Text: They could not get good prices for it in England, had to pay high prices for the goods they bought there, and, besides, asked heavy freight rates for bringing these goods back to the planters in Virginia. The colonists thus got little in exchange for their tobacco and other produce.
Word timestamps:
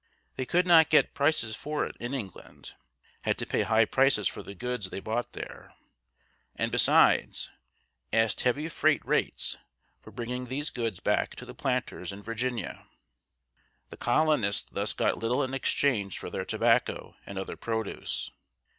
They 0.35 0.47
could 0.47 0.65
not 0.65 0.89
get 0.89 1.09
good 1.09 1.13
prices 1.13 1.55
for 1.55 1.85
it 1.85 1.95
in 1.99 2.11
England, 2.15 2.73
had 3.21 3.37
to 3.37 3.45
pay 3.45 3.61
high 3.61 3.85
prices 3.85 4.27
for 4.27 4.41
the 4.41 4.55
goods 4.55 4.89
they 4.89 4.99
bought 4.99 5.33
there, 5.33 5.75
and, 6.55 6.71
besides, 6.71 7.51
asked 8.11 8.41
heavy 8.41 8.67
freight 8.67 9.05
rates 9.05 9.57
for 9.99 10.09
bringing 10.09 10.45
these 10.45 10.71
goods 10.71 10.99
back 11.01 11.35
to 11.35 11.45
the 11.45 11.53
planters 11.53 12.11
in 12.11 12.23
Virginia. 12.23 12.87
The 13.91 13.97
colonists 13.97 14.67
thus 14.71 14.93
got 14.93 15.17
little 15.19 15.43
in 15.43 15.53
exchange 15.53 16.17
for 16.17 16.31
their 16.31 16.45
tobacco 16.45 17.15
and 17.27 17.37
other 17.37 17.55
produce. 17.55 18.31